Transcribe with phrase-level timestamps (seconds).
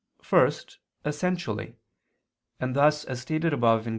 [0.23, 1.75] First, essentially,
[2.59, 3.89] and thus, as stated above (Q.